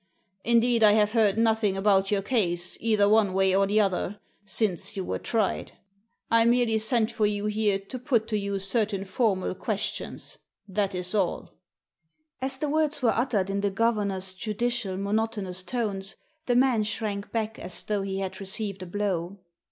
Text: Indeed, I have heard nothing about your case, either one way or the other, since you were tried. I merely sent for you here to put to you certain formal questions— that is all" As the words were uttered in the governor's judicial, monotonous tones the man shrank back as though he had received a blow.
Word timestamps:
Indeed, 0.43 0.83
I 0.83 0.93
have 0.93 1.11
heard 1.11 1.37
nothing 1.37 1.77
about 1.77 2.09
your 2.09 2.23
case, 2.23 2.75
either 2.81 3.07
one 3.07 3.35
way 3.35 3.55
or 3.55 3.67
the 3.67 3.79
other, 3.79 4.19
since 4.43 4.97
you 4.97 5.05
were 5.05 5.19
tried. 5.19 5.73
I 6.31 6.43
merely 6.43 6.79
sent 6.79 7.11
for 7.11 7.27
you 7.27 7.45
here 7.45 7.77
to 7.77 7.99
put 7.99 8.27
to 8.29 8.37
you 8.39 8.57
certain 8.57 9.05
formal 9.05 9.53
questions— 9.53 10.39
that 10.67 10.95
is 10.95 11.13
all" 11.13 11.53
As 12.41 12.57
the 12.57 12.67
words 12.67 13.03
were 13.03 13.09
uttered 13.13 13.51
in 13.51 13.61
the 13.61 13.69
governor's 13.69 14.33
judicial, 14.33 14.97
monotonous 14.97 15.61
tones 15.61 16.15
the 16.47 16.55
man 16.55 16.81
shrank 16.81 17.31
back 17.31 17.59
as 17.59 17.83
though 17.83 18.01
he 18.01 18.17
had 18.21 18.39
received 18.39 18.81
a 18.81 18.87
blow. 18.87 19.37